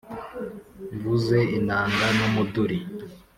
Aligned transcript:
mvuze 0.93 1.39
inanga 1.57 2.05
n’umuduri 2.17 2.79